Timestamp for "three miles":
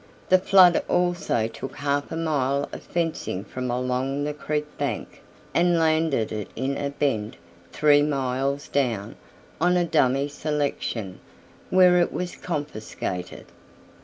7.71-8.67